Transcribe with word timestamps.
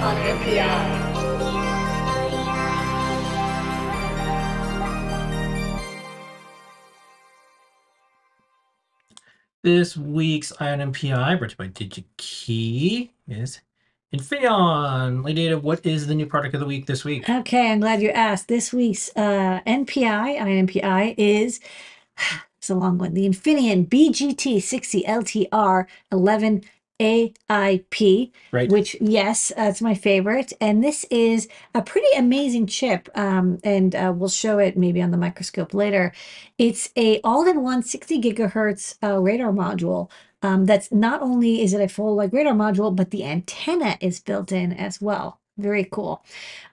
on 0.00 0.16
NPI. 0.16 1.10
This 9.62 9.94
week's 9.94 10.52
Ion 10.58 10.80
MPI, 10.90 11.38
brought 11.38 11.50
to 11.50 11.64
you 11.64 11.68
by 11.68 11.68
DigiKey, 11.68 13.10
is 13.28 13.60
Infineon. 14.14 15.22
Lady 15.22 15.48
Ada, 15.48 15.58
what 15.58 15.84
is 15.84 16.06
the 16.06 16.14
new 16.14 16.24
product 16.24 16.54
of 16.54 16.60
the 16.60 16.66
week 16.66 16.86
this 16.86 17.04
week? 17.04 17.28
Okay, 17.28 17.70
I'm 17.70 17.80
glad 17.80 18.00
you 18.00 18.08
asked. 18.08 18.48
This 18.48 18.72
week's 18.72 19.10
uh, 19.16 19.60
NPI, 19.66 20.38
INPI, 20.38 21.14
is 21.18 21.60
it's 22.56 22.70
a 22.70 22.74
long 22.74 22.96
one. 22.96 23.12
The 23.12 23.28
Infineon 23.28 23.86
BGT 23.86 24.62
60 24.62 25.02
LTR 25.02 25.86
11 26.10 26.62
AIP, 27.00 28.30
Right. 28.52 28.70
which 28.70 28.96
yes, 29.00 29.52
that's 29.56 29.80
my 29.82 29.94
favorite. 29.94 30.52
And 30.60 30.84
this 30.84 31.04
is 31.10 31.48
a 31.74 31.82
pretty 31.82 32.08
amazing 32.16 32.66
chip. 32.66 33.08
Um, 33.16 33.58
and 33.64 33.94
uh, 33.94 34.12
we'll 34.16 34.28
show 34.28 34.58
it 34.58 34.76
maybe 34.76 35.02
on 35.02 35.10
the 35.10 35.16
microscope 35.16 35.74
later. 35.74 36.12
It's 36.58 36.90
a 36.96 37.20
all-in-one 37.22 37.82
60 37.82 38.20
gigahertz 38.20 38.96
uh, 39.02 39.18
radar 39.20 39.52
module. 39.52 40.10
Um, 40.42 40.66
that's 40.66 40.92
not 40.92 41.22
only 41.22 41.62
is 41.62 41.74
it 41.74 41.80
a 41.82 41.88
full 41.88 42.14
like 42.14 42.32
radar 42.32 42.54
module, 42.54 42.94
but 42.94 43.10
the 43.10 43.24
antenna 43.24 43.96
is 44.00 44.20
built 44.20 44.52
in 44.52 44.72
as 44.72 45.00
well. 45.00 45.39
Very 45.60 45.84
cool. 45.84 46.24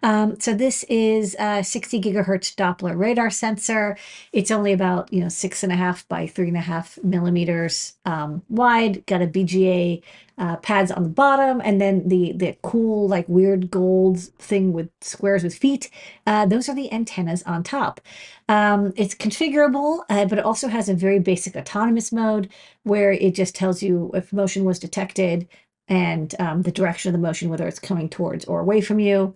Um, 0.01 0.39
so 0.39 0.53
this 0.53 0.83
is 0.85 1.35
a 1.39 1.61
60 1.61 1.99
gigahertz 1.99 2.55
Doppler 2.55 2.97
radar 2.97 3.29
sensor. 3.29 3.97
It's 4.31 4.49
only 4.49 4.71
about 4.71 5.11
you 5.11 5.21
know 5.21 5.29
six 5.29 5.61
and 5.61 5.73
a 5.73 5.75
half 5.75 6.07
by 6.07 6.25
three 6.25 6.47
and 6.47 6.55
a 6.55 6.61
half 6.61 6.97
millimeters 7.03 7.97
um, 8.05 8.43
wide. 8.49 9.05
Got 9.05 9.21
a 9.21 9.27
BGA 9.27 10.01
uh, 10.37 10.55
pads 10.57 10.91
on 10.91 11.03
the 11.03 11.09
bottom, 11.09 11.61
and 11.65 11.81
then 11.81 12.07
the 12.07 12.31
the 12.33 12.55
cool 12.61 13.09
like 13.09 13.27
weird 13.27 13.69
gold 13.69 14.19
thing 14.19 14.71
with 14.71 14.89
squares 15.01 15.43
with 15.43 15.55
feet. 15.55 15.89
Uh, 16.25 16.45
those 16.45 16.69
are 16.69 16.75
the 16.75 16.91
antennas 16.93 17.43
on 17.43 17.63
top. 17.63 17.99
Um, 18.47 18.93
it's 18.95 19.15
configurable, 19.15 20.03
uh, 20.09 20.25
but 20.25 20.37
it 20.37 20.45
also 20.45 20.69
has 20.69 20.87
a 20.87 20.93
very 20.93 21.19
basic 21.19 21.57
autonomous 21.57 22.13
mode 22.13 22.49
where 22.83 23.11
it 23.11 23.35
just 23.35 23.53
tells 23.53 23.83
you 23.83 24.11
if 24.13 24.31
motion 24.31 24.63
was 24.63 24.79
detected 24.79 25.47
and 25.87 26.35
um, 26.39 26.61
the 26.63 26.71
direction 26.71 27.09
of 27.09 27.13
the 27.13 27.25
motion, 27.25 27.49
whether 27.49 27.67
it's 27.67 27.79
coming 27.79 28.09
towards 28.09 28.45
or 28.45 28.59
away 28.59 28.81
from 28.81 28.99
you. 28.99 29.35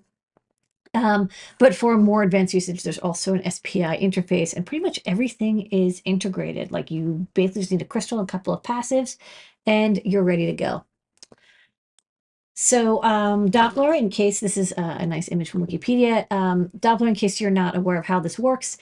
Um, 0.93 1.29
but 1.57 1.73
for 1.73 1.97
more 1.97 2.21
advanced 2.23 2.53
usage, 2.53 2.83
there's 2.83 2.97
also 2.97 3.33
an 3.33 3.49
SPI 3.49 3.97
interface, 4.01 4.53
and 4.53 4.65
pretty 4.65 4.83
much 4.83 4.99
everything 5.05 5.61
is 5.67 6.01
integrated. 6.03 6.71
Like 6.71 6.91
you 6.91 7.27
basically 7.33 7.61
just 7.61 7.71
need 7.71 7.81
a 7.81 7.85
crystal, 7.85 8.19
and 8.19 8.27
a 8.27 8.31
couple 8.31 8.53
of 8.53 8.61
passives, 8.63 9.17
and 9.65 10.01
you're 10.03 10.23
ready 10.23 10.47
to 10.47 10.53
go. 10.53 10.83
So 12.53 13.01
um, 13.03 13.49
Doppler, 13.49 13.97
in 13.97 14.09
case 14.09 14.39
this 14.39 14.57
is 14.57 14.73
a, 14.73 14.81
a 14.81 15.05
nice 15.05 15.29
image 15.29 15.49
from 15.49 15.65
Wikipedia, 15.65 16.29
um, 16.31 16.69
Doppler, 16.77 17.07
in 17.07 17.15
case 17.15 17.39
you're 17.39 17.49
not 17.49 17.75
aware 17.75 17.97
of 17.97 18.05
how 18.05 18.19
this 18.19 18.37
works, 18.37 18.77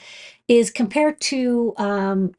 is 0.48 0.72
compared 0.72 1.22
to 1.22 1.74
um, 1.78 2.34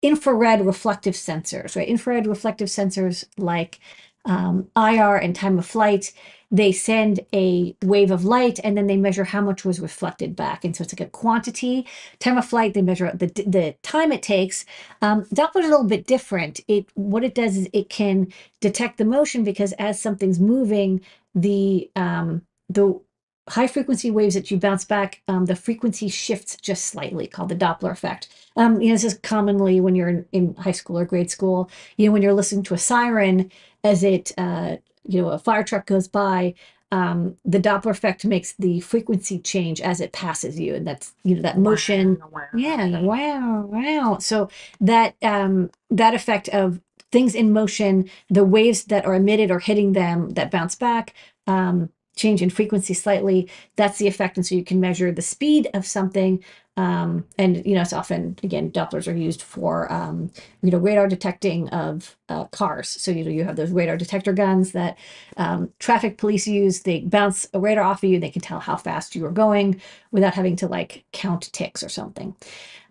infrared 0.00 0.64
reflective 0.64 1.14
sensors, 1.14 1.76
right? 1.76 1.88
Infrared 1.88 2.26
reflective 2.26 2.68
sensors 2.68 3.24
like 3.36 3.80
um, 4.24 4.68
IR 4.76 5.16
and 5.16 5.34
time 5.36 5.58
of 5.58 5.66
flight, 5.66 6.12
they 6.50 6.72
send 6.72 7.20
a 7.34 7.76
wave 7.82 8.10
of 8.10 8.24
light 8.24 8.60
and 8.62 8.76
then 8.76 8.86
they 8.86 8.96
measure 8.96 9.24
how 9.24 9.40
much 9.40 9.64
was 9.64 9.80
reflected 9.80 10.36
back. 10.36 10.64
And 10.64 10.76
so 10.76 10.82
it's 10.82 10.92
like 10.94 11.06
a 11.06 11.10
quantity. 11.10 11.86
Time 12.20 12.38
of 12.38 12.46
flight, 12.46 12.74
they 12.74 12.82
measure 12.82 13.10
the, 13.14 13.26
the 13.26 13.74
time 13.82 14.12
it 14.12 14.22
takes. 14.22 14.64
Um, 15.02 15.24
Doppler's 15.34 15.66
a 15.66 15.70
little 15.70 15.84
bit 15.84 16.06
different. 16.06 16.60
It 16.68 16.86
What 16.94 17.24
it 17.24 17.34
does 17.34 17.56
is 17.56 17.68
it 17.72 17.88
can 17.88 18.32
detect 18.60 18.98
the 18.98 19.04
motion 19.04 19.44
because 19.44 19.72
as 19.74 20.00
something's 20.00 20.40
moving, 20.40 21.00
the 21.34 21.90
um, 21.96 22.42
the 22.68 23.00
high 23.48 23.66
frequency 23.66 24.10
waves 24.10 24.34
that 24.34 24.50
you 24.50 24.58
bounce 24.58 24.84
back, 24.84 25.22
um, 25.28 25.46
the 25.46 25.56
frequency 25.56 26.08
shifts 26.08 26.56
just 26.56 26.86
slightly, 26.86 27.26
called 27.26 27.48
the 27.50 27.56
Doppler 27.56 27.90
effect. 27.90 28.28
Um, 28.56 28.80
you 28.80 28.88
know, 28.88 28.94
this 28.94 29.04
is 29.04 29.18
commonly 29.18 29.80
when 29.80 29.94
you're 29.94 30.08
in, 30.08 30.26
in 30.32 30.54
high 30.54 30.72
school 30.72 30.98
or 30.98 31.04
grade 31.04 31.30
school. 31.30 31.70
You 31.96 32.06
know, 32.06 32.12
when 32.12 32.22
you're 32.22 32.34
listening 32.34 32.62
to 32.64 32.74
a 32.74 32.78
siren 32.78 33.50
as 33.82 34.04
it, 34.04 34.32
uh, 34.38 34.76
you 35.06 35.22
know, 35.22 35.28
a 35.28 35.38
fire 35.38 35.64
truck 35.64 35.86
goes 35.86 36.08
by, 36.08 36.54
um, 36.92 37.36
the 37.44 37.58
Doppler 37.58 37.90
effect 37.90 38.24
makes 38.24 38.52
the 38.52 38.78
frequency 38.80 39.40
change 39.40 39.80
as 39.80 40.00
it 40.00 40.12
passes 40.12 40.60
you, 40.60 40.74
and 40.76 40.86
that's 40.86 41.12
you 41.24 41.34
know 41.34 41.42
that 41.42 41.58
motion. 41.58 42.18
Yeah, 42.54 43.00
wow, 43.00 43.62
wow. 43.66 44.18
So 44.20 44.48
that 44.80 45.16
um, 45.22 45.70
that 45.90 46.14
effect 46.14 46.48
of 46.50 46.80
things 47.10 47.34
in 47.34 47.52
motion, 47.52 48.08
the 48.30 48.44
waves 48.44 48.84
that 48.84 49.04
are 49.06 49.14
emitted 49.14 49.50
or 49.50 49.58
hitting 49.58 49.92
them 49.92 50.30
that 50.30 50.52
bounce 50.52 50.76
back, 50.76 51.14
um, 51.48 51.90
change 52.16 52.42
in 52.42 52.50
frequency 52.50 52.94
slightly. 52.94 53.48
That's 53.76 53.98
the 53.98 54.06
effect, 54.08 54.36
and 54.36 54.46
so 54.46 54.54
you 54.54 54.64
can 54.64 54.80
measure 54.80 55.12
the 55.12 55.22
speed 55.22 55.68
of 55.74 55.86
something. 55.86 56.42
Um, 56.76 57.24
and 57.38 57.64
you 57.64 57.74
know, 57.74 57.82
it's 57.82 57.92
often 57.92 58.36
again 58.42 58.70
Dopplers 58.72 59.06
are 59.06 59.16
used 59.16 59.42
for 59.42 59.90
um, 59.92 60.30
you 60.62 60.70
know 60.70 60.78
radar 60.78 61.06
detecting 61.08 61.68
of 61.70 62.16
uh, 62.28 62.44
cars. 62.46 62.88
So 62.88 63.10
you 63.10 63.24
know 63.24 63.30
you 63.30 63.44
have 63.44 63.56
those 63.56 63.70
radar 63.70 63.96
detector 63.96 64.32
guns 64.32 64.72
that 64.72 64.98
um, 65.36 65.70
traffic 65.78 66.18
police 66.18 66.46
use. 66.46 66.82
They 66.82 67.00
bounce 67.00 67.46
a 67.54 67.60
radar 67.60 67.84
off 67.84 68.02
of 68.02 68.10
you. 68.10 68.18
They 68.18 68.30
can 68.30 68.42
tell 68.42 68.60
how 68.60 68.76
fast 68.76 69.14
you 69.14 69.24
are 69.26 69.30
going 69.30 69.80
without 70.10 70.34
having 70.34 70.56
to 70.56 70.68
like 70.68 71.04
count 71.12 71.52
ticks 71.52 71.82
or 71.82 71.88
something. 71.88 72.34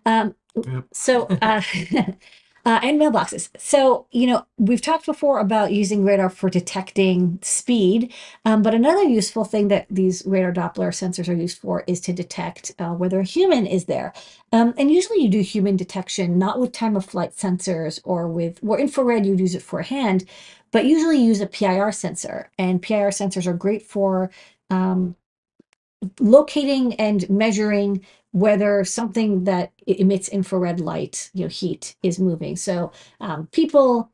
Um, 0.06 0.34
Yep. 0.66 0.84
so 0.92 1.26
uh, 1.42 1.62
uh, 2.64 2.80
and 2.82 3.00
mailboxes. 3.00 3.50
So, 3.58 4.06
you 4.10 4.26
know, 4.26 4.46
we've 4.56 4.80
talked 4.80 5.06
before 5.06 5.38
about 5.38 5.72
using 5.72 6.04
radar 6.04 6.30
for 6.30 6.48
detecting 6.48 7.38
speed, 7.42 8.12
um, 8.44 8.62
but 8.62 8.74
another 8.74 9.02
useful 9.02 9.44
thing 9.44 9.68
that 9.68 9.86
these 9.90 10.22
radar 10.24 10.52
Doppler 10.52 10.88
sensors 10.88 11.28
are 11.28 11.34
used 11.34 11.58
for 11.58 11.84
is 11.86 12.00
to 12.00 12.12
detect 12.12 12.72
uh, 12.78 12.94
whether 12.94 13.20
a 13.20 13.24
human 13.24 13.66
is 13.66 13.84
there. 13.84 14.12
Um, 14.52 14.72
and 14.78 14.90
usually 14.90 15.20
you 15.20 15.28
do 15.28 15.40
human 15.40 15.76
detection 15.76 16.38
not 16.38 16.58
with 16.58 16.72
time 16.72 16.96
of 16.96 17.04
flight 17.04 17.32
sensors 17.32 18.00
or 18.04 18.28
with, 18.28 18.60
or 18.62 18.78
infrared, 18.78 19.26
you'd 19.26 19.40
use 19.40 19.54
it 19.54 19.62
for 19.62 19.80
a 19.80 19.84
hand, 19.84 20.24
but 20.72 20.86
usually 20.86 21.18
use 21.18 21.40
a 21.40 21.46
PIR 21.46 21.92
sensor. 21.92 22.50
And 22.58 22.80
PIR 22.80 23.10
sensors 23.10 23.46
are 23.46 23.54
great 23.54 23.82
for 23.82 24.30
um, 24.70 25.16
locating 26.20 26.94
and 26.94 27.28
measuring 27.30 28.04
whether 28.32 28.84
something 28.84 29.44
that 29.44 29.72
emits 29.86 30.28
infrared 30.28 30.80
light, 30.80 31.30
you 31.34 31.42
know, 31.42 31.48
heat 31.48 31.94
is 32.02 32.18
moving. 32.18 32.56
So 32.56 32.90
um, 33.20 33.46
people, 33.52 34.10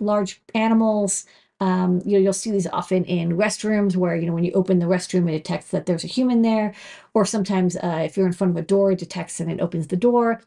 large 0.00 0.40
animals, 0.54 1.26
um, 1.60 2.00
you 2.04 2.12
know, 2.12 2.18
you'll 2.18 2.32
see 2.32 2.50
these 2.50 2.68
often 2.68 3.04
in 3.04 3.36
restrooms 3.36 3.96
where, 3.96 4.16
you 4.16 4.26
know, 4.26 4.32
when 4.32 4.44
you 4.44 4.52
open 4.52 4.78
the 4.78 4.86
restroom, 4.86 5.28
it 5.28 5.32
detects 5.38 5.70
that 5.70 5.86
there's 5.86 6.04
a 6.04 6.08
human 6.08 6.42
there. 6.42 6.72
Or 7.14 7.24
sometimes 7.24 7.76
uh, 7.76 8.02
if 8.04 8.16
you're 8.16 8.26
in 8.26 8.32
front 8.32 8.52
of 8.52 8.56
a 8.56 8.66
door, 8.66 8.92
it 8.92 8.98
detects 8.98 9.40
and 9.40 9.50
it 9.50 9.60
opens 9.60 9.88
the 9.88 9.96
door. 9.96 10.40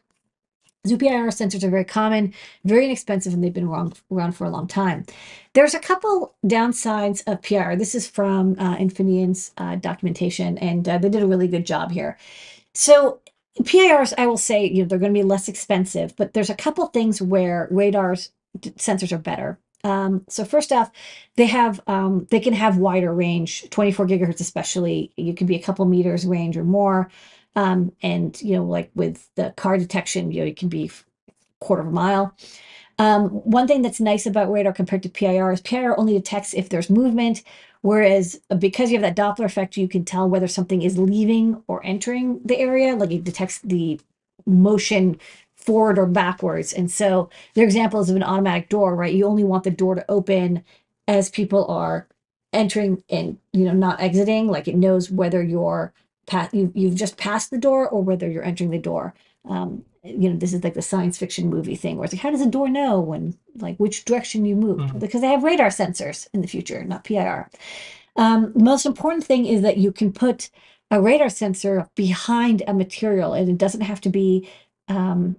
ZPIR 0.86 1.28
sensors 1.28 1.62
are 1.62 1.70
very 1.70 1.84
common, 1.84 2.34
very 2.64 2.86
inexpensive, 2.86 3.32
and 3.32 3.42
they've 3.42 3.52
been 3.52 3.68
around, 3.68 4.00
around 4.10 4.32
for 4.32 4.46
a 4.46 4.50
long 4.50 4.66
time. 4.66 5.04
There's 5.52 5.74
a 5.74 5.78
couple 5.78 6.34
downsides 6.44 7.22
of 7.28 7.40
PIR. 7.40 7.76
This 7.76 7.94
is 7.94 8.08
from 8.08 8.56
uh, 8.58 8.76
Infineon's 8.76 9.52
uh, 9.58 9.76
documentation, 9.76 10.58
and 10.58 10.88
uh, 10.88 10.98
they 10.98 11.08
did 11.08 11.22
a 11.22 11.26
really 11.26 11.46
good 11.46 11.66
job 11.66 11.92
here. 11.92 12.18
So 12.74 13.20
PIRs, 13.64 14.12
I 14.18 14.26
will 14.26 14.36
say, 14.36 14.66
you 14.66 14.82
know, 14.82 14.88
they're 14.88 14.98
going 14.98 15.14
to 15.14 15.20
be 15.20 15.24
less 15.24 15.46
expensive, 15.46 16.16
but 16.16 16.32
there's 16.32 16.50
a 16.50 16.54
couple 16.56 16.86
things 16.86 17.22
where 17.22 17.68
radars 17.70 18.32
sensors 18.58 19.12
are 19.12 19.18
better. 19.18 19.60
Um, 19.84 20.24
so 20.28 20.44
first 20.44 20.72
off, 20.72 20.90
they 21.36 21.46
have 21.46 21.80
um, 21.86 22.26
they 22.30 22.40
can 22.40 22.54
have 22.54 22.78
wider 22.78 23.12
range, 23.12 23.68
24 23.70 24.06
gigahertz 24.06 24.40
especially. 24.40 25.12
You 25.16 25.34
can 25.34 25.46
be 25.46 25.56
a 25.56 25.62
couple 25.62 25.84
meters 25.84 26.26
range 26.26 26.56
or 26.56 26.64
more. 26.64 27.10
Um, 27.54 27.92
and 28.02 28.40
you 28.40 28.56
know, 28.56 28.64
like 28.64 28.90
with 28.94 29.28
the 29.34 29.52
car 29.56 29.76
detection, 29.78 30.32
you 30.32 30.40
know, 30.40 30.46
it 30.46 30.56
can 30.56 30.68
be 30.68 30.90
quarter 31.60 31.82
of 31.82 31.88
a 31.88 31.92
mile. 31.92 32.34
Um, 32.98 33.28
one 33.30 33.66
thing 33.66 33.82
that's 33.82 34.00
nice 34.00 34.26
about 34.26 34.50
radar 34.50 34.72
compared 34.72 35.02
to 35.02 35.08
PIR 35.08 35.52
is 35.52 35.60
PIR 35.60 35.98
only 35.98 36.12
detects 36.14 36.54
if 36.54 36.68
there's 36.68 36.90
movement, 36.90 37.42
whereas 37.80 38.40
uh, 38.50 38.54
because 38.54 38.90
you 38.90 39.00
have 39.00 39.16
that 39.16 39.16
Doppler 39.16 39.46
effect, 39.46 39.76
you 39.76 39.88
can 39.88 40.04
tell 40.04 40.28
whether 40.28 40.46
something 40.46 40.82
is 40.82 40.98
leaving 40.98 41.62
or 41.68 41.84
entering 41.84 42.40
the 42.44 42.58
area. 42.58 42.94
Like 42.94 43.10
it 43.10 43.24
detects 43.24 43.58
the 43.60 44.00
motion 44.46 45.18
forward 45.56 45.98
or 45.98 46.06
backwards. 46.06 46.72
And 46.72 46.90
so 46.90 47.30
their 47.54 47.64
examples 47.64 48.10
of 48.10 48.16
an 48.16 48.22
automatic 48.22 48.68
door, 48.68 48.94
right? 48.94 49.14
You 49.14 49.26
only 49.26 49.44
want 49.44 49.64
the 49.64 49.70
door 49.70 49.94
to 49.94 50.10
open 50.10 50.64
as 51.08 51.30
people 51.30 51.66
are 51.66 52.06
entering 52.52 53.02
and 53.08 53.38
you 53.52 53.64
know 53.64 53.72
not 53.72 54.00
exiting. 54.00 54.48
Like 54.48 54.68
it 54.68 54.76
knows 54.76 55.10
whether 55.10 55.42
you're 55.42 55.92
you 56.52 56.72
you've 56.74 56.94
just 56.94 57.16
passed 57.16 57.50
the 57.50 57.58
door 57.58 57.88
or 57.88 58.02
whether 58.02 58.30
you're 58.30 58.44
entering 58.44 58.70
the 58.70 58.78
door. 58.78 59.14
Um, 59.44 59.84
you 60.04 60.28
know, 60.28 60.36
this 60.36 60.52
is 60.52 60.64
like 60.64 60.74
the 60.74 60.82
science 60.82 61.18
fiction 61.18 61.48
movie 61.48 61.76
thing 61.76 61.96
where 61.96 62.04
it's 62.04 62.14
like, 62.14 62.22
how 62.22 62.30
does 62.30 62.40
a 62.40 62.46
door 62.46 62.68
know 62.68 63.00
when 63.00 63.34
like 63.56 63.76
which 63.76 64.04
direction 64.04 64.44
you 64.44 64.56
moved? 64.56 64.92
Mhm. 64.92 65.00
Because 65.00 65.20
they 65.20 65.28
have 65.28 65.44
radar 65.44 65.68
sensors 65.68 66.28
in 66.32 66.42
the 66.42 66.48
future, 66.48 66.84
not 66.84 67.04
PIR. 67.04 67.48
Um, 68.16 68.52
the 68.54 68.64
most 68.64 68.84
important 68.86 69.24
thing 69.24 69.46
is 69.46 69.62
that 69.62 69.78
you 69.78 69.92
can 69.92 70.12
put 70.12 70.50
a 70.90 71.00
radar 71.00 71.30
sensor 71.30 71.88
behind 71.94 72.62
a 72.66 72.74
material 72.74 73.32
and 73.32 73.48
it 73.48 73.58
doesn't 73.58 73.80
have 73.80 74.00
to 74.02 74.10
be 74.10 74.48
um, 74.88 75.36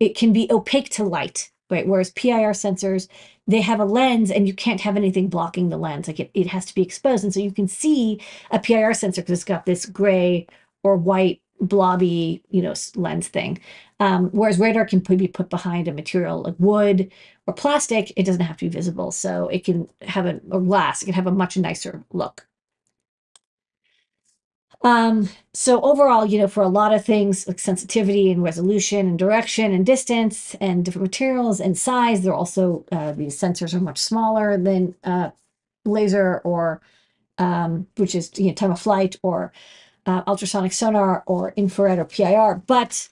it 0.00 0.16
can 0.16 0.32
be 0.32 0.50
opaque 0.50 0.90
to 0.90 1.04
light 1.04 1.50
right? 1.70 1.86
Whereas 1.86 2.10
PIR 2.10 2.52
sensors, 2.52 3.08
they 3.46 3.60
have 3.60 3.80
a 3.80 3.84
lens 3.84 4.30
and 4.30 4.46
you 4.46 4.54
can't 4.54 4.80
have 4.80 4.96
anything 4.96 5.28
blocking 5.28 5.68
the 5.68 5.76
lens. 5.76 6.06
Like 6.06 6.20
it, 6.20 6.30
it 6.34 6.46
has 6.48 6.64
to 6.66 6.74
be 6.74 6.82
exposed. 6.82 7.24
And 7.24 7.32
so 7.32 7.40
you 7.40 7.52
can 7.52 7.68
see 7.68 8.20
a 8.50 8.58
PIR 8.58 8.94
sensor 8.94 9.22
because 9.22 9.38
it's 9.38 9.44
got 9.44 9.66
this 9.66 9.86
gray 9.86 10.46
or 10.82 10.96
white 10.96 11.40
blobby, 11.60 12.42
you 12.50 12.62
know, 12.62 12.74
lens 12.94 13.28
thing. 13.28 13.58
Um, 13.98 14.30
whereas 14.30 14.58
radar 14.58 14.84
can 14.84 15.00
be 15.00 15.28
put 15.28 15.48
behind 15.48 15.88
a 15.88 15.92
material 15.92 16.42
like 16.42 16.56
wood 16.58 17.10
or 17.46 17.54
plastic. 17.54 18.12
It 18.16 18.24
doesn't 18.24 18.42
have 18.42 18.58
to 18.58 18.66
be 18.66 18.70
visible. 18.70 19.10
So 19.10 19.48
it 19.48 19.64
can 19.64 19.88
have 20.02 20.26
a, 20.26 20.40
or 20.50 20.60
glass, 20.60 21.02
it 21.02 21.06
can 21.06 21.14
have 21.14 21.26
a 21.26 21.32
much 21.32 21.56
nicer 21.56 22.04
look. 22.12 22.46
Um, 24.82 25.28
so 25.52 25.80
overall, 25.80 26.26
you 26.26 26.38
know, 26.38 26.48
for 26.48 26.62
a 26.62 26.68
lot 26.68 26.94
of 26.94 27.04
things 27.04 27.48
like 27.48 27.58
sensitivity 27.58 28.30
and 28.30 28.42
resolution 28.42 29.06
and 29.08 29.18
direction 29.18 29.72
and 29.72 29.84
distance 29.84 30.54
and 30.60 30.84
different 30.84 31.06
materials 31.08 31.60
and 31.60 31.76
size, 31.76 32.22
they're 32.22 32.34
also, 32.34 32.84
uh, 32.92 33.12
these 33.12 33.38
sensors 33.40 33.74
are 33.74 33.80
much 33.80 33.98
smaller 33.98 34.56
than 34.56 34.94
uh, 35.04 35.30
laser 35.84 36.38
or, 36.44 36.80
um, 37.38 37.86
which 37.96 38.14
is, 38.14 38.30
you 38.36 38.48
know, 38.48 38.54
time 38.54 38.70
of 38.72 38.80
flight 38.80 39.16
or 39.22 39.52
uh, 40.06 40.22
ultrasonic 40.26 40.72
sonar 40.72 41.24
or 41.26 41.52
infrared 41.56 41.98
or 41.98 42.04
PIR, 42.04 42.62
but 42.66 43.08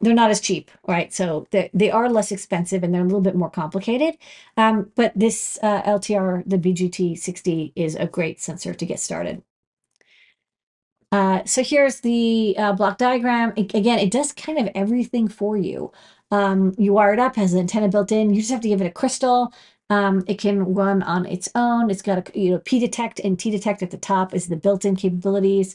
they're 0.00 0.14
not 0.14 0.30
as 0.30 0.40
cheap, 0.40 0.70
right? 0.86 1.12
So 1.12 1.46
they, 1.50 1.70
they 1.74 1.90
are 1.90 2.08
less 2.10 2.32
expensive 2.32 2.82
and 2.82 2.94
they're 2.94 3.02
a 3.02 3.04
little 3.04 3.20
bit 3.20 3.34
more 3.36 3.50
complicated. 3.50 4.16
Um, 4.56 4.92
but 4.96 5.12
this 5.16 5.58
uh, 5.62 5.82
LTR, 5.82 6.44
the 6.46 6.58
BGT60, 6.58 7.72
is 7.76 7.96
a 7.96 8.06
great 8.06 8.40
sensor 8.40 8.74
to 8.74 8.86
get 8.86 9.00
started. 9.00 9.42
Uh, 11.10 11.42
so 11.44 11.62
here's 11.62 12.00
the 12.00 12.54
uh, 12.58 12.72
block 12.72 12.98
diagram. 12.98 13.52
It, 13.56 13.74
again, 13.74 13.98
it 13.98 14.10
does 14.10 14.32
kind 14.32 14.58
of 14.58 14.68
everything 14.74 15.28
for 15.28 15.56
you. 15.56 15.90
Um, 16.30 16.74
you 16.76 16.92
wire 16.92 17.14
it 17.14 17.18
up, 17.18 17.36
has 17.36 17.54
an 17.54 17.60
antenna 17.60 17.88
built 17.88 18.12
in. 18.12 18.34
You 18.34 18.40
just 18.40 18.52
have 18.52 18.60
to 18.60 18.68
give 18.68 18.82
it 18.82 18.86
a 18.86 18.90
crystal. 18.90 19.52
Um, 19.90 20.22
it 20.26 20.38
can 20.38 20.74
run 20.74 21.02
on 21.02 21.24
its 21.24 21.48
own. 21.54 21.90
It's 21.90 22.02
got 22.02 22.18
a 22.28 22.38
you 22.38 22.50
know 22.50 22.58
P 22.58 22.78
detect 22.78 23.20
and 23.20 23.38
T 23.38 23.50
detect 23.50 23.82
at 23.82 23.90
the 23.90 23.96
top 23.96 24.34
is 24.34 24.48
the 24.48 24.56
built-in 24.56 24.96
capabilities. 24.96 25.74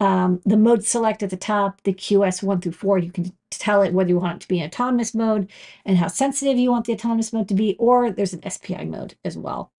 Um, 0.00 0.40
the 0.46 0.56
mode 0.56 0.84
select 0.84 1.24
at 1.24 1.30
the 1.30 1.36
top, 1.36 1.82
the 1.82 1.92
QS 1.92 2.42
one 2.44 2.60
through 2.60 2.72
four, 2.72 2.98
you 2.98 3.10
can 3.10 3.32
tell 3.50 3.82
it 3.82 3.92
whether 3.92 4.10
you 4.10 4.18
want 4.18 4.36
it 4.36 4.40
to 4.42 4.48
be 4.48 4.60
in 4.60 4.66
autonomous 4.66 5.12
mode 5.12 5.50
and 5.84 5.98
how 5.98 6.06
sensitive 6.06 6.56
you 6.56 6.70
want 6.70 6.84
the 6.86 6.92
autonomous 6.92 7.32
mode 7.32 7.48
to 7.48 7.54
be, 7.54 7.74
or 7.80 8.12
there's 8.12 8.32
an 8.32 8.48
SPI 8.48 8.84
mode 8.84 9.16
as 9.24 9.36
well. 9.36 9.72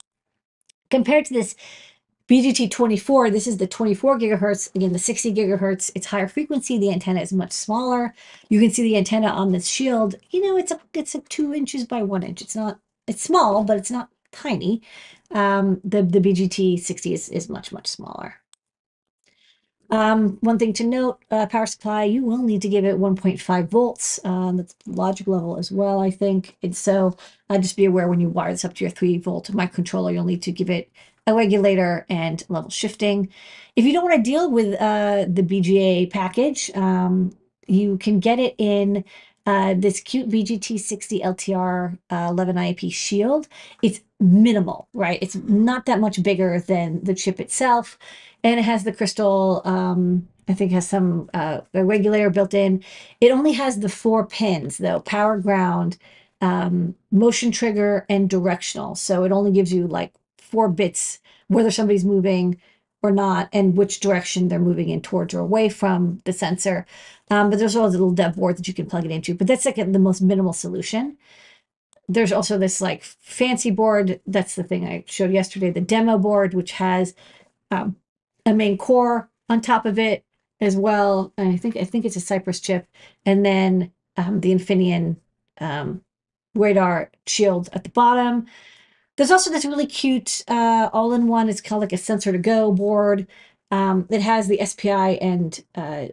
Compared 0.90 1.24
to 1.26 1.34
this 1.34 1.54
BGT24, 2.30 3.32
this 3.32 3.48
is 3.48 3.56
the 3.56 3.66
24 3.66 4.20
gigahertz, 4.20 4.72
again, 4.76 4.92
the 4.92 5.00
60 5.00 5.34
gigahertz, 5.34 5.90
it's 5.96 6.06
higher 6.06 6.28
frequency, 6.28 6.78
the 6.78 6.92
antenna 6.92 7.20
is 7.20 7.32
much 7.32 7.50
smaller. 7.50 8.14
You 8.48 8.60
can 8.60 8.70
see 8.70 8.84
the 8.84 8.96
antenna 8.96 9.26
on 9.26 9.50
this 9.50 9.66
shield, 9.66 10.14
you 10.30 10.40
know, 10.40 10.56
it's 10.56 10.70
a, 10.70 10.78
it's 10.94 11.16
a 11.16 11.22
two 11.22 11.52
inches 11.52 11.86
by 11.86 12.04
one 12.04 12.22
inch. 12.22 12.40
It's 12.40 12.54
not, 12.54 12.78
it's 13.08 13.24
small, 13.24 13.64
but 13.64 13.78
it's 13.78 13.90
not 13.90 14.10
tiny. 14.30 14.80
Um, 15.32 15.80
the, 15.82 16.04
the 16.04 16.20
BGT60 16.20 17.12
is, 17.12 17.28
is 17.30 17.48
much, 17.48 17.72
much 17.72 17.88
smaller. 17.88 18.36
Um, 19.90 20.38
one 20.40 20.56
thing 20.56 20.72
to 20.74 20.84
note, 20.84 21.24
uh, 21.32 21.46
power 21.46 21.66
supply, 21.66 22.04
you 22.04 22.24
will 22.24 22.38
need 22.38 22.62
to 22.62 22.68
give 22.68 22.84
it 22.84 22.96
1.5 22.96 23.68
volts. 23.68 24.20
Um, 24.24 24.56
that's 24.56 24.76
logic 24.86 25.26
level 25.26 25.56
as 25.56 25.72
well, 25.72 25.98
I 25.98 26.12
think. 26.12 26.56
And 26.62 26.76
so 26.76 27.16
uh, 27.48 27.58
just 27.58 27.76
be 27.76 27.86
aware 27.86 28.06
when 28.06 28.20
you 28.20 28.28
wire 28.28 28.52
this 28.52 28.64
up 28.64 28.74
to 28.74 28.84
your 28.84 28.92
3 28.92 29.18
volt 29.18 29.50
microcontroller, 29.50 30.12
you'll 30.12 30.24
need 30.24 30.42
to 30.42 30.52
give 30.52 30.70
it 30.70 30.92
a 31.26 31.34
regulator 31.34 32.06
and 32.08 32.42
level 32.48 32.70
shifting. 32.70 33.28
If 33.76 33.84
you 33.84 33.92
don't 33.92 34.04
want 34.04 34.16
to 34.16 34.30
deal 34.30 34.50
with 34.50 34.74
uh, 34.80 35.26
the 35.28 35.42
BGA 35.42 36.10
package, 36.10 36.70
um, 36.74 37.32
you 37.66 37.98
can 37.98 38.20
get 38.20 38.38
it 38.38 38.54
in 38.58 39.04
uh, 39.46 39.74
this 39.76 40.00
cute 40.00 40.28
BGT60 40.28 41.22
LTR 41.22 41.98
uh, 42.10 42.28
11 42.30 42.56
IAP 42.56 42.92
shield. 42.92 43.48
It's 43.82 44.00
minimal, 44.18 44.88
right? 44.92 45.18
It's 45.22 45.34
not 45.34 45.86
that 45.86 46.00
much 46.00 46.22
bigger 46.22 46.60
than 46.60 47.02
the 47.02 47.14
chip 47.14 47.40
itself. 47.40 47.98
And 48.44 48.58
it 48.58 48.64
has 48.64 48.84
the 48.84 48.92
crystal, 48.92 49.62
um, 49.64 50.28
I 50.48 50.54
think 50.54 50.72
has 50.72 50.88
some 50.88 51.30
uh, 51.32 51.60
regulator 51.72 52.30
built 52.30 52.54
in. 52.54 52.82
It 53.20 53.30
only 53.30 53.52
has 53.52 53.80
the 53.80 53.88
four 53.88 54.26
pins 54.26 54.78
though, 54.78 55.00
power 55.00 55.38
ground, 55.38 55.96
um, 56.40 56.94
motion 57.10 57.50
trigger, 57.50 58.06
and 58.08 58.28
directional. 58.28 58.94
So 58.94 59.24
it 59.24 59.32
only 59.32 59.52
gives 59.52 59.72
you 59.72 59.86
like 59.86 60.12
four 60.50 60.68
bits, 60.68 61.20
whether 61.48 61.70
somebody's 61.70 62.04
moving 62.04 62.60
or 63.02 63.10
not, 63.10 63.48
and 63.52 63.76
which 63.76 64.00
direction 64.00 64.48
they're 64.48 64.58
moving 64.58 64.90
in 64.90 65.00
towards 65.00 65.32
or 65.32 65.40
away 65.40 65.68
from 65.68 66.20
the 66.24 66.32
sensor. 66.32 66.84
Um, 67.30 67.48
but 67.48 67.58
there's 67.58 67.76
also 67.76 67.88
a 67.88 67.92
little 67.92 68.12
dev 68.12 68.36
board 68.36 68.58
that 68.58 68.68
you 68.68 68.74
can 68.74 68.86
plug 68.86 69.04
it 69.04 69.10
into, 69.10 69.34
but 69.34 69.46
that's 69.46 69.64
like 69.64 69.76
the 69.76 69.98
most 69.98 70.20
minimal 70.20 70.52
solution. 70.52 71.16
There's 72.08 72.32
also 72.32 72.58
this 72.58 72.80
like 72.80 73.02
fancy 73.02 73.70
board. 73.70 74.20
That's 74.26 74.54
the 74.54 74.64
thing 74.64 74.84
I 74.86 75.04
showed 75.06 75.30
yesterday, 75.30 75.70
the 75.70 75.80
demo 75.80 76.18
board, 76.18 76.54
which 76.54 76.72
has 76.72 77.14
um, 77.70 77.96
a 78.44 78.52
main 78.52 78.76
core 78.76 79.30
on 79.48 79.60
top 79.60 79.86
of 79.86 79.98
it 79.98 80.24
as 80.60 80.76
well. 80.76 81.32
And 81.36 81.52
I 81.52 81.56
think 81.56 81.76
I 81.76 81.84
think 81.84 82.04
it's 82.04 82.16
a 82.16 82.20
Cypress 82.20 82.60
chip, 82.60 82.86
and 83.24 83.46
then 83.46 83.92
um, 84.16 84.40
the 84.40 84.52
Infineon 84.52 85.16
um, 85.60 86.02
radar 86.54 87.10
shield 87.26 87.68
at 87.72 87.84
the 87.84 87.90
bottom. 87.90 88.46
There's 89.20 89.30
also 89.30 89.50
this 89.50 89.66
really 89.66 89.84
cute 89.84 90.42
uh, 90.48 90.88
all-in-one. 90.94 91.50
It's 91.50 91.60
called 91.60 91.82
like 91.82 91.92
a 91.92 91.98
sensor 91.98 92.32
to 92.32 92.38
go 92.38 92.72
board. 92.72 93.26
Um, 93.70 94.06
it 94.08 94.22
has 94.22 94.48
the 94.48 94.64
SPI 94.64 95.18
and 95.18 95.62
uh, 95.74 96.06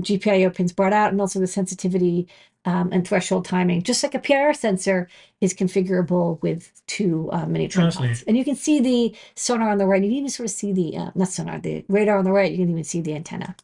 GPIO 0.00 0.52
pins 0.52 0.72
brought 0.72 0.92
out, 0.92 1.12
and 1.12 1.20
also 1.20 1.38
the 1.38 1.46
sensitivity 1.46 2.26
um, 2.64 2.90
and 2.90 3.06
threshold 3.06 3.44
timing, 3.44 3.84
just 3.84 4.02
like 4.02 4.16
a 4.16 4.18
PIR 4.18 4.54
sensor 4.54 5.08
is 5.40 5.54
configurable 5.54 6.42
with 6.42 6.72
two 6.88 7.30
uh, 7.30 7.46
mini 7.46 7.68
trimpots. 7.68 8.24
And 8.26 8.36
you 8.36 8.44
can 8.44 8.56
see 8.56 8.80
the 8.80 9.16
sonar 9.36 9.70
on 9.70 9.78
the 9.78 9.86
right. 9.86 10.02
You 10.02 10.08
can 10.08 10.16
even 10.16 10.28
sort 10.28 10.48
of 10.48 10.50
see 10.50 10.72
the, 10.72 10.96
uh, 10.96 11.10
not 11.14 11.28
sonar, 11.28 11.60
the 11.60 11.84
radar 11.86 12.18
on 12.18 12.24
the 12.24 12.32
right. 12.32 12.50
You 12.50 12.58
can 12.58 12.70
even 12.70 12.82
see 12.82 13.00
the 13.00 13.14
antenna. 13.14 13.54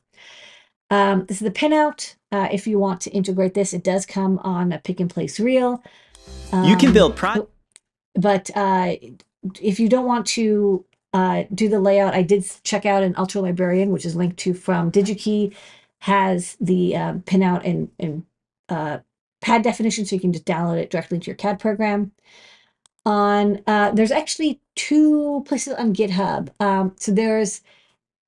Um, 0.91 1.27
this 1.27 1.43
is 1.43 1.45
the 1.45 1.51
pinout. 1.51 2.15
Uh, 2.31 2.47
if 2.53 2.65
you 2.69 2.79
want 2.79 3.01
to 3.01 3.11
integrate 3.11 3.55
this, 3.55 3.75
it 3.75 3.83
does 3.83 4.07
come 4.07 4.39
on 4.45 4.71
a 4.71 4.79
pick 4.79 5.01
and 5.01 5.11
place 5.11 5.41
reel. 5.41 5.83
Um, 6.53 6.63
you 6.63 6.77
can 6.77 6.93
build 6.93 7.11
um, 7.11 7.19
pro. 7.19 7.49
But 8.15 8.51
uh, 8.55 8.95
if 9.61 9.81
you 9.81 9.89
don't 9.89 10.07
want 10.07 10.27
to 10.29 10.85
uh, 11.13 11.45
do 11.55 11.69
the 11.69 11.81
layout, 11.81 12.15
I 12.15 12.23
did 12.23 12.45
check 12.63 12.87
out 12.87 13.03
an 13.03 13.15
Ultra 13.17 13.43
Librarian, 13.43 13.91
which 13.91 14.05
is 14.05 14.17
linked 14.17 14.39
to 14.39 14.55
from 14.55 14.91
DigiKey, 14.91 15.55
has 16.01 16.57
the 16.61 16.97
um, 16.97 17.21
pinout 17.23 17.65
and, 17.65 17.91
and 17.99 18.25
uh, 18.69 18.99
pad 19.41 19.63
definition, 19.63 20.05
so 20.05 20.17
you 20.17 20.21
can 20.21 20.33
just 20.33 20.45
download 20.45 20.79
it 20.79 20.91
directly 20.91 21.19
to 21.19 21.27
your 21.27 21.37
CAD 21.37 21.59
program. 21.59 22.13
On 23.07 23.63
uh, 23.67 23.91
there's 23.91 24.11
actually 24.11 24.61
two 24.75 25.45
places 25.47 25.75
on 25.75 25.95
GitHub. 25.95 26.49
Um, 26.59 26.95
so 26.99 27.13
there's 27.13 27.61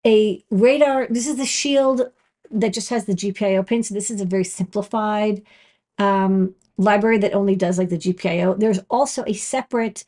a 0.07 0.45
radar. 0.51 1.07
This 1.09 1.27
is 1.27 1.37
the 1.37 1.47
shield 1.47 2.11
that 2.51 2.75
just 2.75 2.91
has 2.91 3.07
the 3.07 3.15
GPIO 3.15 3.67
pin. 3.67 3.83
So 3.83 3.95
this 3.95 4.11
is 4.11 4.21
a 4.21 4.27
very 4.27 4.45
simplified 4.45 5.43
um, 5.99 6.55
library 6.79 7.19
that 7.19 7.35
only 7.35 7.57
does 7.57 7.79
like 7.79 7.89
the 7.89 7.99
GPIO. 7.99 8.59
There's 8.59 8.81
also 8.91 9.25
a 9.27 9.33
separate 9.35 10.05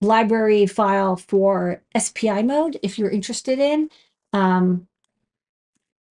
library 0.00 0.66
file 0.66 1.16
for 1.16 1.82
SPI 1.96 2.42
mode 2.42 2.78
if 2.82 2.98
you're 2.98 3.10
interested 3.10 3.58
in. 3.58 3.90
Um, 4.32 4.88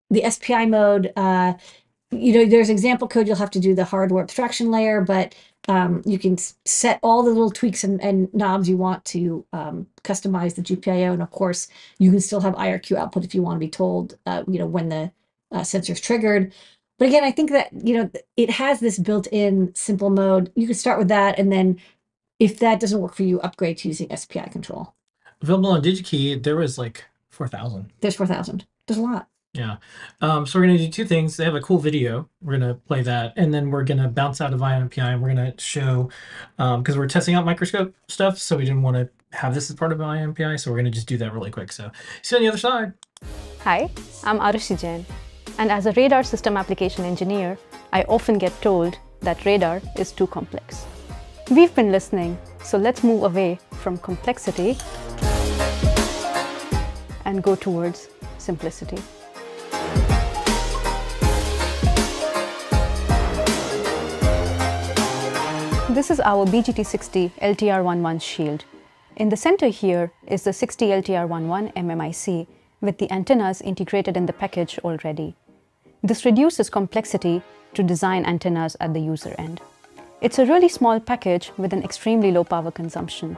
the 0.09 0.29
SPI 0.29 0.65
mode 0.65 1.13
uh, 1.15 1.53
you 2.11 2.33
know, 2.33 2.45
there's 2.45 2.69
example 2.69 3.07
code, 3.07 3.27
you'll 3.27 3.37
have 3.37 3.51
to 3.51 3.59
do 3.59 3.73
the 3.73 3.85
hardware 3.85 4.23
abstraction 4.23 4.69
layer, 4.69 5.01
but 5.01 5.33
um, 5.69 6.01
you 6.05 6.19
can 6.19 6.37
set 6.65 6.99
all 7.01 7.23
the 7.23 7.29
little 7.29 7.51
tweaks 7.51 7.83
and, 7.83 8.01
and 8.01 8.33
knobs 8.33 8.67
you 8.67 8.75
want 8.77 9.03
to 9.05 9.45
um, 9.53 9.87
customize 10.03 10.55
the 10.55 10.61
GPIO. 10.61 11.13
And 11.13 11.21
of 11.21 11.31
course, 11.31 11.69
you 11.99 12.11
can 12.11 12.19
still 12.19 12.41
have 12.41 12.53
IRQ 12.55 12.97
output 12.97 13.23
if 13.23 13.33
you 13.33 13.41
want 13.41 13.55
to 13.55 13.65
be 13.65 13.69
told, 13.69 14.17
uh, 14.25 14.43
you 14.47 14.59
know, 14.59 14.65
when 14.65 14.89
the 14.89 15.11
uh, 15.51 15.63
sensor 15.63 15.93
is 15.93 16.01
triggered. 16.01 16.53
But 17.01 17.07
again, 17.07 17.23
I 17.23 17.31
think 17.31 17.49
that, 17.49 17.69
you 17.73 17.97
know, 17.97 18.11
it 18.37 18.51
has 18.51 18.79
this 18.79 18.99
built-in 18.99 19.73
simple 19.73 20.11
mode. 20.11 20.51
You 20.55 20.67
can 20.67 20.75
start 20.75 20.99
with 20.99 21.07
that. 21.07 21.39
And 21.39 21.51
then 21.51 21.81
if 22.37 22.59
that 22.59 22.79
doesn't 22.79 23.01
work 23.01 23.15
for 23.15 23.23
you, 23.23 23.39
upgrade 23.39 23.79
to 23.79 23.87
using 23.87 24.15
SPI 24.15 24.49
control. 24.51 24.93
Available 25.41 25.71
on 25.71 25.81
DigiKey, 25.81 26.43
there 26.43 26.55
was 26.55 26.77
like 26.77 27.05
4,000. 27.31 27.91
There's 28.01 28.15
4,000. 28.15 28.67
There's 28.85 28.99
a 28.99 29.01
lot. 29.01 29.27
Yeah. 29.53 29.77
Um, 30.21 30.45
so 30.45 30.59
we're 30.59 30.67
going 30.67 30.77
to 30.77 30.85
do 30.85 30.91
two 30.91 31.05
things. 31.05 31.37
They 31.37 31.43
have 31.43 31.55
a 31.55 31.59
cool 31.59 31.79
video. 31.79 32.29
We're 32.39 32.59
going 32.59 32.71
to 32.71 32.79
play 32.79 33.01
that. 33.01 33.33
And 33.35 33.51
then 33.51 33.71
we're 33.71 33.83
going 33.83 33.97
to 33.97 34.07
bounce 34.07 34.39
out 34.39 34.53
of 34.53 34.61
Eye 34.61 34.75
on 34.75 34.87
NPI 34.87 35.13
and 35.13 35.23
we're 35.23 35.33
going 35.33 35.53
to 35.53 35.59
show, 35.59 36.11
because 36.57 36.93
um, 36.93 36.99
we're 36.99 37.07
testing 37.07 37.33
out 37.33 37.45
microscope 37.45 37.95
stuff. 38.09 38.37
So 38.37 38.57
we 38.57 38.65
didn't 38.65 38.83
want 38.83 38.97
to 38.97 39.09
have 39.35 39.55
this 39.55 39.71
as 39.71 39.75
part 39.75 39.91
of 39.91 39.99
Eye 40.01 40.21
on 40.21 40.35
NPI. 40.35 40.59
So 40.59 40.69
we're 40.69 40.77
going 40.77 40.85
to 40.85 40.91
just 40.91 41.07
do 41.07 41.17
that 41.17 41.33
really 41.33 41.49
quick. 41.49 41.71
So 41.71 41.89
see 42.21 42.35
you 42.35 42.37
on 42.37 42.43
the 42.43 42.49
other 42.49 42.59
side. 42.59 42.93
Hi, 43.63 43.89
I'm 44.23 44.37
Arushi 44.37 44.79
Jain. 44.79 45.03
And 45.57 45.71
as 45.71 45.85
a 45.85 45.91
radar 45.93 46.23
system 46.23 46.57
application 46.57 47.05
engineer, 47.05 47.57
I 47.93 48.03
often 48.03 48.37
get 48.37 48.53
told 48.61 48.97
that 49.21 49.45
radar 49.45 49.81
is 49.97 50.11
too 50.11 50.27
complex. 50.27 50.85
We've 51.49 51.73
been 51.75 51.91
listening, 51.91 52.37
so 52.63 52.77
let's 52.77 53.03
move 53.03 53.23
away 53.23 53.59
from 53.81 53.97
complexity 53.97 54.77
and 57.25 57.43
go 57.43 57.55
towards 57.55 58.09
simplicity. 58.37 58.97
This 65.89 66.09
is 66.09 66.21
our 66.21 66.45
BGT60 66.45 67.31
LTR11 67.41 68.21
shield. 68.21 68.63
In 69.17 69.27
the 69.27 69.35
center 69.35 69.67
here 69.67 70.11
is 70.25 70.43
the 70.43 70.53
60 70.53 70.87
LTR11 70.87 71.73
MMIC 71.73 72.47
with 72.81 72.97
the 72.97 73.11
antennas 73.11 73.61
integrated 73.61 74.17
in 74.17 74.25
the 74.25 74.33
package 74.33 74.79
already. 74.79 75.35
This 76.03 76.25
reduces 76.25 76.69
complexity 76.69 77.41
to 77.75 77.83
design 77.83 78.25
antennas 78.25 78.75
at 78.79 78.93
the 78.93 78.99
user 78.99 79.35
end. 79.37 79.61
It's 80.19 80.39
a 80.39 80.45
really 80.45 80.67
small 80.67 80.99
package 80.99 81.51
with 81.57 81.73
an 81.73 81.83
extremely 81.83 82.31
low 82.31 82.43
power 82.43 82.71
consumption. 82.71 83.37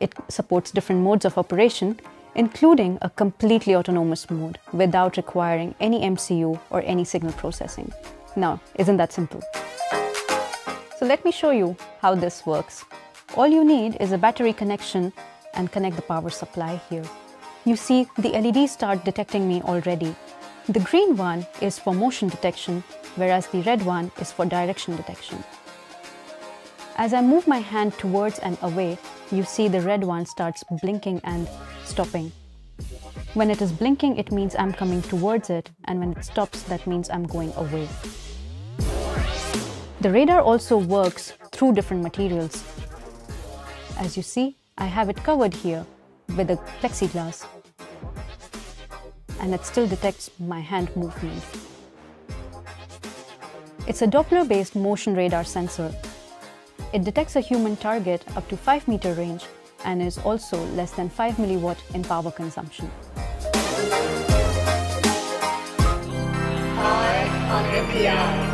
It 0.00 0.14
supports 0.28 0.70
different 0.70 1.02
modes 1.02 1.24
of 1.24 1.38
operation, 1.38 2.00
including 2.34 2.98
a 3.02 3.10
completely 3.10 3.74
autonomous 3.74 4.30
mode 4.30 4.58
without 4.72 5.16
requiring 5.16 5.74
any 5.80 6.00
MCU 6.00 6.58
or 6.70 6.82
any 6.82 7.04
signal 7.04 7.32
processing. 7.32 7.92
Now, 8.36 8.60
isn't 8.74 8.96
that 8.96 9.12
simple? 9.12 9.42
So 10.98 11.06
let 11.06 11.24
me 11.24 11.32
show 11.32 11.50
you 11.50 11.76
how 12.00 12.14
this 12.14 12.44
works. 12.44 12.84
All 13.36 13.48
you 13.48 13.64
need 13.64 13.96
is 14.00 14.12
a 14.12 14.18
battery 14.18 14.52
connection 14.52 15.12
and 15.54 15.70
connect 15.70 15.96
the 15.96 16.02
power 16.02 16.30
supply 16.30 16.80
here. 16.88 17.04
You 17.68 17.76
see 17.76 18.06
the 18.16 18.30
LEDs 18.30 18.72
start 18.72 19.04
detecting 19.04 19.46
me 19.46 19.60
already. 19.60 20.16
The 20.70 20.80
green 20.80 21.18
one 21.18 21.46
is 21.60 21.78
for 21.78 21.92
motion 21.92 22.30
detection, 22.30 22.82
whereas 23.16 23.46
the 23.48 23.60
red 23.60 23.84
one 23.84 24.10
is 24.18 24.32
for 24.32 24.46
direction 24.46 24.96
detection. 24.96 25.44
As 26.96 27.12
I 27.12 27.20
move 27.20 27.46
my 27.46 27.58
hand 27.58 27.92
towards 27.98 28.38
and 28.38 28.56
away, 28.62 28.96
you 29.30 29.42
see 29.42 29.68
the 29.68 29.82
red 29.82 30.02
one 30.02 30.24
starts 30.24 30.64
blinking 30.80 31.20
and 31.24 31.46
stopping. 31.84 32.32
When 33.34 33.50
it 33.50 33.60
is 33.60 33.70
blinking, 33.70 34.16
it 34.16 34.32
means 34.32 34.56
I'm 34.58 34.72
coming 34.72 35.02
towards 35.02 35.50
it, 35.50 35.68
and 35.84 36.00
when 36.00 36.12
it 36.12 36.24
stops, 36.24 36.62
that 36.62 36.86
means 36.86 37.10
I'm 37.10 37.24
going 37.24 37.52
away. 37.52 37.86
The 40.00 40.10
radar 40.10 40.40
also 40.40 40.78
works 40.78 41.34
through 41.52 41.74
different 41.74 42.02
materials. 42.02 42.64
As 43.98 44.16
you 44.16 44.22
see, 44.22 44.56
I 44.78 44.86
have 44.86 45.10
it 45.10 45.22
covered 45.22 45.52
here 45.52 45.84
with 46.34 46.50
a 46.50 46.56
plexiglass, 46.80 47.44
and 49.40 49.54
it 49.54 49.64
still 49.64 49.86
detects 49.86 50.30
my 50.38 50.60
hand 50.60 50.94
movement. 50.96 51.42
It's 53.86 54.02
a 54.02 54.06
Doppler-based 54.06 54.76
motion 54.76 55.14
radar 55.14 55.44
sensor 55.44 55.92
it 56.90 57.04
detects 57.04 57.36
a 57.36 57.40
human 57.40 57.76
target 57.76 58.24
up 58.34 58.48
to 58.48 58.56
5 58.56 58.88
meter 58.88 59.12
range 59.12 59.44
and 59.84 60.00
is 60.00 60.16
also 60.18 60.64
less 60.68 60.92
than 60.92 61.10
5 61.10 61.34
milliwatt 61.34 61.76
in 61.94 62.02
power 62.02 62.30
consumption. 62.30 62.90
NPI. 67.78 68.47